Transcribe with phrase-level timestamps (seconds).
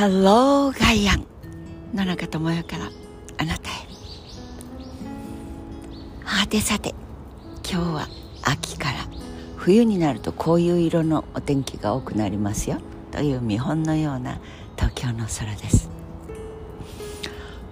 [0.00, 1.26] ハローガイアン
[1.92, 2.90] 野中智代から
[3.36, 3.86] あなたへ。
[6.24, 6.94] はてさて
[7.70, 8.08] 今日は
[8.42, 8.98] 秋から
[9.58, 12.78] 冬になるとこういう色のお天気が多くなりますよ。
[13.10, 14.40] という見本のような
[14.74, 15.90] 東京の空です。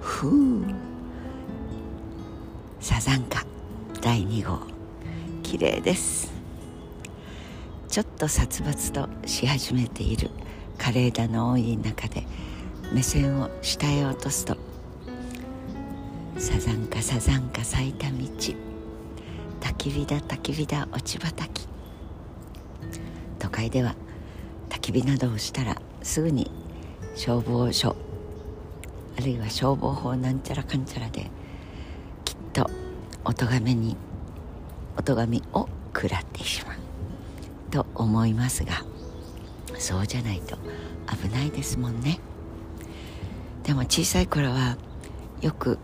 [0.02, 0.64] ふう。
[2.79, 3.46] サザンカ
[4.02, 4.58] 第2号。
[5.42, 6.30] 綺麗です。
[7.88, 10.29] ちょっと殺伐とし始めている
[10.79, 12.25] 枯れ枝の多い中で
[12.93, 14.57] 目線を下へ落とすと
[16.39, 18.17] サザンカサザンカ咲いた道。
[19.61, 21.68] 焚き火だ焚き火だ落ち葉焚き。
[23.39, 23.95] 都会では
[24.68, 26.51] 焚き火などをしたらすぐに
[27.17, 27.96] 消防署
[29.17, 31.29] あるいは消防法なんちゃらかんちゃらで
[32.25, 32.70] きっと
[33.25, 33.97] お咎めに
[34.97, 36.77] お咎めを食らってしまう
[37.70, 38.84] と思いますが
[39.78, 40.56] そうじゃないと
[41.23, 42.21] 危ないですもんね。
[43.62, 44.77] でも小さい頃は
[45.41, 45.79] よく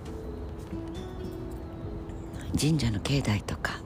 [2.58, 3.80] 神社の境内とか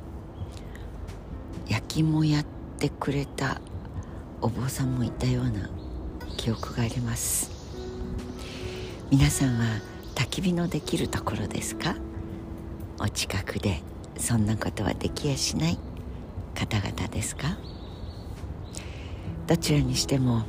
[1.69, 2.45] 焼き芋やっ
[2.79, 3.61] てくれた
[4.41, 5.69] お坊さんもいたような
[6.37, 7.51] 記憶があります。
[9.11, 9.65] 皆さんは
[10.15, 11.97] 焚き火のできるところですか？
[13.01, 13.83] お近くで
[14.17, 15.79] そんなことはできやしない
[16.55, 17.57] 方々ですか？
[19.49, 20.45] どちらにしても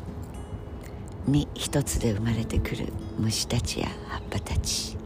[1.25, 4.97] 身一つで生まれてくる虫たちや葉っぱたち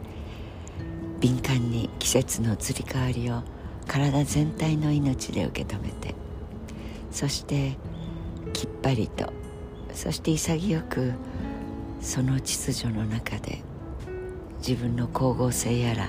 [1.19, 3.43] 敏感に季節の移り変わりを
[3.87, 6.15] 体全体の命で受け止めて
[7.11, 7.77] そして
[8.53, 9.31] きっぱりと
[9.93, 11.13] そして潔く
[12.01, 13.61] その秩序の中で
[14.57, 16.07] 自分の光合成やら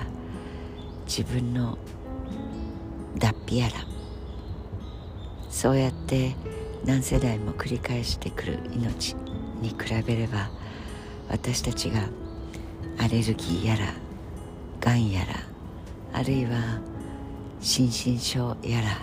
[1.05, 1.77] 自分の
[3.19, 3.75] 脱皮やら
[5.51, 6.35] そうやって
[6.85, 9.15] 何世代も繰り返してくる命
[9.59, 10.51] に比べれば
[11.27, 12.07] 私たちが
[12.99, 13.93] アレルギーやら
[14.79, 15.33] がんやら
[16.13, 16.79] あるいは
[17.59, 18.99] 心身症やら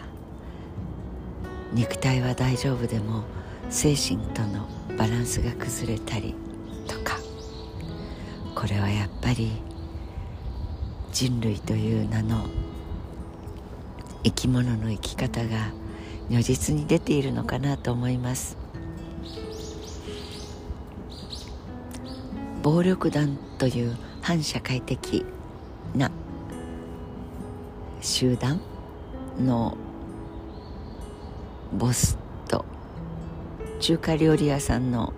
[1.73, 3.25] 肉体は大丈夫でも
[3.69, 6.37] 精神とのバランスが崩れたり
[6.87, 7.19] とか
[8.55, 9.51] これはやっぱり
[11.11, 12.47] 人類という名の
[14.23, 15.73] 生き物の生き方が
[16.33, 18.57] 如実に出ているのかなと思います。
[22.63, 25.27] 暴力団という反社会的
[25.95, 26.11] な
[28.01, 28.63] 集団
[29.39, 29.77] の
[31.71, 32.17] ボス
[32.49, 32.65] と
[33.79, 35.13] 中華料理屋さんの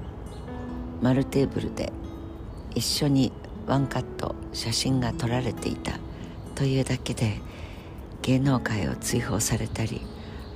[1.00, 1.92] 丸テーブルで
[2.74, 3.30] 一緒に
[3.68, 5.92] ワンカット写真が撮られていた
[6.56, 7.38] というだけで
[8.22, 10.00] 芸能界を追放されたり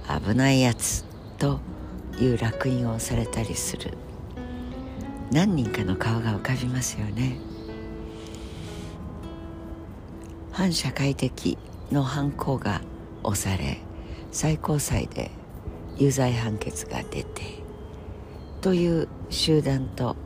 [0.08, 1.04] 危ないやつ
[1.38, 1.60] と
[2.18, 3.92] いう烙印をされたりする。
[5.30, 7.38] 何人かの顔が浮かびますよね。
[10.58, 11.56] 反社会的
[11.92, 12.80] の犯行が
[13.22, 13.78] 押され
[14.32, 15.30] 最高裁で
[15.96, 17.62] 有罪判決が出て
[18.60, 20.16] という集団と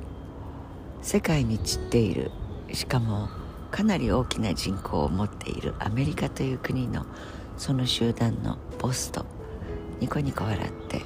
[1.03, 2.31] 世界に散っている
[2.73, 3.29] しかも
[3.71, 7.05] かなり大きな人口を持っているアメリカという国の
[7.59, 9.27] その集団のボスと
[10.03, 11.03] ニコニコ笑って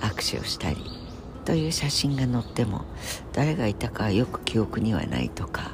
[0.00, 0.76] 握手をしたり
[1.46, 2.84] という写真が載っても
[3.32, 5.72] 誰がいたかよく記憶にはないとか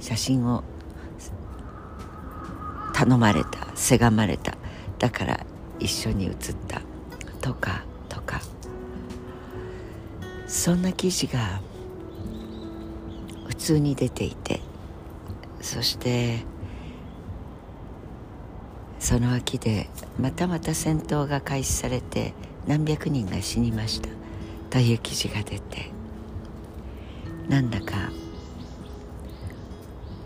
[0.00, 0.62] 写真を
[2.92, 4.58] 頼まれたせがまれた
[4.98, 5.46] だから
[5.78, 6.82] 一緒に写った
[7.40, 8.40] とかとか。
[10.46, 11.60] そんな記事が
[13.46, 14.60] 普通に出ていて
[15.60, 16.44] そして
[19.00, 19.88] その秋で
[20.20, 22.34] またまた戦闘が開始されて
[22.68, 24.08] 何百人が死にました。
[24.68, 25.90] という記事が出て。
[27.48, 28.12] なんだか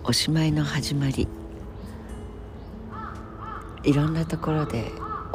[0.03, 1.27] おしまいの始まり。
[3.85, 4.91] いろんなところで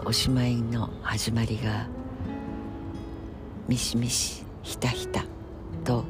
[0.05, 1.87] おしまいの始まりが
[3.67, 5.23] ミシミシひたひた
[5.83, 6.03] と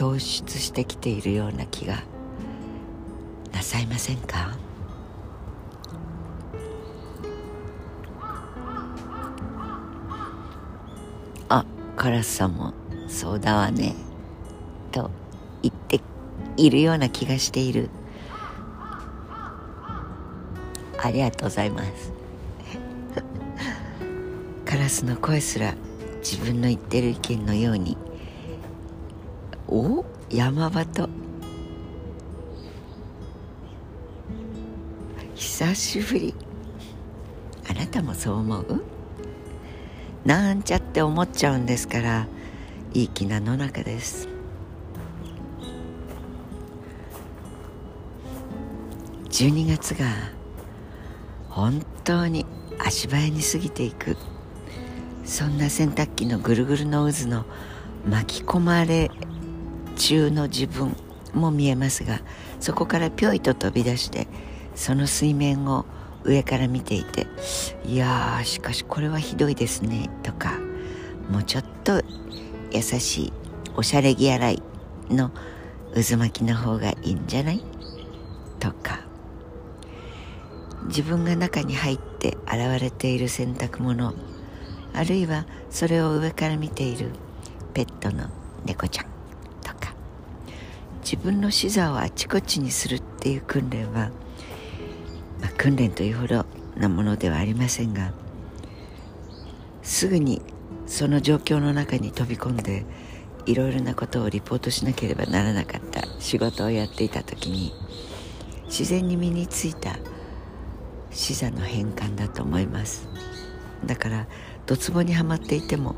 [0.00, 2.02] 表出してきているような気が
[3.52, 4.63] なさいませんか？
[11.96, 12.74] カラスさんも
[13.08, 13.94] 「そうだわね」
[14.92, 15.10] と
[15.62, 16.00] 言って
[16.56, 17.90] いるような気がしている。
[21.02, 22.12] ありがとうございます。
[24.64, 25.74] カラスの声すら
[26.20, 27.98] 自分の言ってる意見のように
[29.68, 31.08] お山鳩
[35.34, 36.34] 久しぶり。
[37.68, 38.82] あなたもそう思う？
[40.24, 42.26] なんちゃって思っちゃうんですから
[42.92, 44.28] いい気な野中です。
[49.30, 50.06] 12月が
[51.48, 52.46] 本当に
[52.78, 54.16] 足早に過ぎていく。
[55.24, 57.44] そんな洗濯機のぐるぐるの渦の
[58.08, 59.10] 巻き込まれ
[59.96, 60.94] 中の自分
[61.32, 62.20] も見えますが
[62.60, 64.28] そこからぴょいと飛び出して
[64.74, 65.86] その水面を
[66.24, 67.26] 上から見ていて
[67.86, 70.58] 「いやーしかしこれはひどいですね」とか
[71.30, 72.02] もうちょっと
[72.72, 73.32] 優しい
[73.76, 74.62] おしゃれ着洗い
[75.10, 75.30] の
[75.94, 77.62] 渦巻きの方がいいんじゃない
[78.58, 79.00] とか
[80.86, 84.14] 自分が中に入って現れている洗濯物
[84.92, 87.10] あるいはそれを上から見ている
[87.72, 88.28] ペットの
[88.64, 89.06] 猫ちゃん
[89.62, 89.94] とか
[91.02, 94.10] 自分の視座をあちこちにするっていう訓練は、
[95.44, 98.14] まあ、訓練というほどなものではありませんが
[99.82, 100.40] すぐに
[100.86, 102.86] その状況の中に飛び込んで
[103.44, 107.74] いろいろなことをリポートしなければならなかった仕事をやっていた時に
[108.68, 109.98] 自然に身についた
[111.10, 113.06] 視座の変換だと思います。
[113.84, 114.26] だから
[114.64, 115.94] ドツボにはまっていても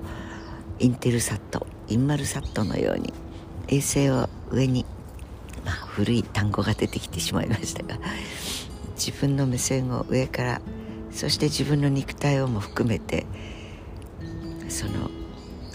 [0.80, 3.14] インテルサットインマルサットのように
[3.68, 4.84] 衛星を上に
[5.64, 8.00] まあ古い単語が出てきてしまいましたが
[8.96, 10.60] 自分の目線を上から
[11.12, 13.26] そして自分の肉体をも含めて
[14.68, 15.10] その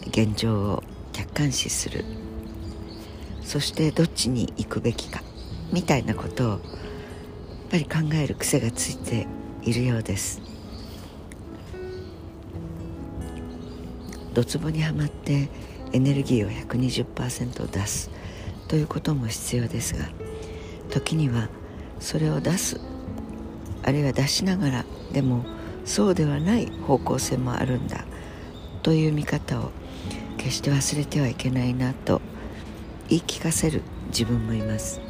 [0.07, 0.83] 現状を
[1.13, 2.03] 客観視する。
[3.44, 5.21] そしてどっちに行くべきか
[5.73, 6.59] みたいなことをやっ
[7.69, 9.27] ぱり考える癖がついて
[9.62, 10.41] いるようです。
[14.33, 15.50] ドツボにはまって
[15.91, 18.09] エネルギーを120%出す
[18.69, 20.07] ということも必要ですが
[20.89, 21.50] 時には
[22.00, 22.79] それを出す
[23.83, 25.45] あるいは出しながらでも
[25.86, 28.06] そうではない方向性もあるんだ
[28.83, 29.72] という見方を
[30.38, 32.22] 決して忘れてはいけないなと
[33.10, 35.01] 言い聞かせる自分もいます。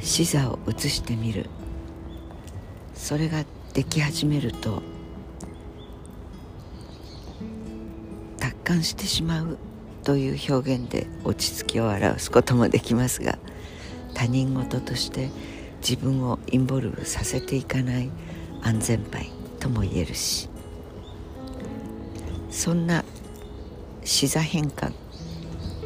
[0.00, 1.50] 視座を移してみる。
[2.94, 3.44] それが
[3.74, 4.82] でき始めると
[8.38, 9.58] 達観してしまう
[10.06, 13.40] という表現で落ち着きを表すこともできますが
[14.14, 15.30] 他人事として
[15.80, 18.10] 自分をインボルブさせていかない
[18.62, 20.48] 安全牌とも言えるし
[22.52, 23.04] そんな
[24.04, 24.92] 視座変換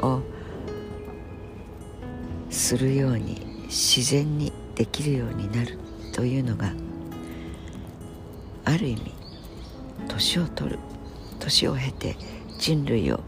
[0.02, 0.20] を
[2.50, 5.78] するように自然にできるようになる
[6.12, 6.75] というのが
[8.67, 9.14] ある意味
[10.08, 10.78] 年を取る
[11.38, 12.17] 年を経て
[12.58, 13.20] 人類を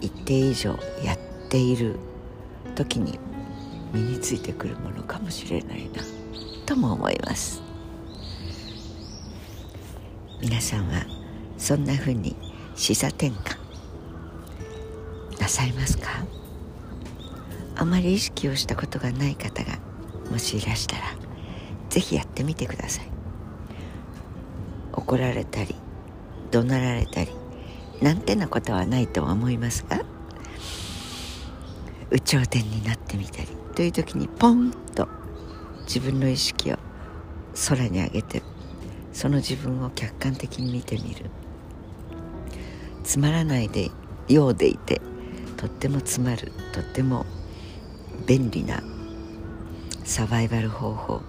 [0.00, 1.18] 一定以上やっ
[1.48, 1.96] ている
[2.74, 3.18] 時に
[3.92, 6.02] 身についてくるものかもしれないな
[6.66, 7.62] とも思います。
[10.40, 11.04] 皆さんは
[11.56, 12.36] そんなふうに
[12.76, 13.56] 視座転換
[15.40, 16.24] なさいますか？
[17.74, 19.78] あまり意識をしたことがない方が
[20.30, 21.02] もしいらしたら
[21.90, 23.06] 是非やってみてください。
[24.92, 25.74] 怒られたり
[26.50, 27.30] 怒鳴られたり
[28.02, 30.02] なんてなことはないとは思いますが
[32.10, 35.08] 有頂天になってみたりという時にポンと
[35.82, 36.78] 自分の意識を
[37.68, 38.42] 空に上げて
[39.12, 41.30] その自分を客観的に見てみる。
[43.08, 43.90] つまらないで
[44.28, 45.00] ようでいて
[45.56, 47.24] とってもつまるとっても
[48.26, 48.82] 便利な
[50.04, 51.22] サバイバル方法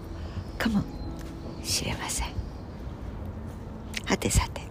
[0.58, 0.84] かも
[1.64, 2.28] しれません。
[4.06, 4.69] はてさて。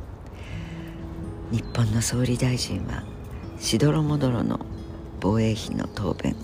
[1.50, 3.02] 日本の総理大臣は
[3.58, 4.60] しどろもどろの
[5.20, 6.36] 防衛費の答弁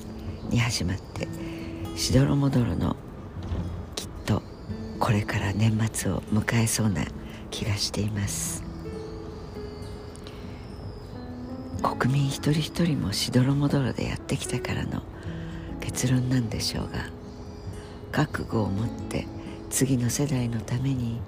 [0.48, 1.28] に始まって
[1.96, 2.96] しどろもどろの
[3.94, 4.42] きっと
[4.98, 7.04] これから年末を迎えそうな
[7.50, 8.64] 気がしています。
[11.82, 15.02] 国民一人一人もしどろもどろでやってきたからの
[15.80, 17.10] 結論なんでしょうが
[18.10, 19.26] 覚悟を持って
[19.68, 21.20] 次の世代のために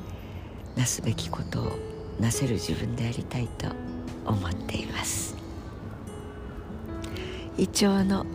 [0.74, 3.68] なすべきことをなせる自分でありたいと
[4.24, 5.36] 思っています。
[7.58, 8.26] イチョウの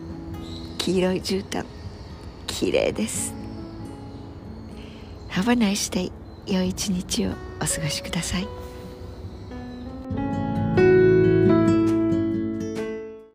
[0.78, 1.64] 黄色い絨毯
[2.46, 3.34] 綺麗です。
[5.30, 6.12] Have a nice day
[6.46, 8.61] 良い一日をお過ごしください。